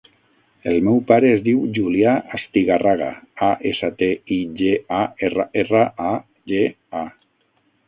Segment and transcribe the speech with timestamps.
[0.69, 3.11] El meu pare es diu Julià Astigarraga:
[3.49, 6.11] a, essa, te, i, ge, a, erra, erra, a,
[6.55, 6.67] ge,
[7.05, 7.07] a.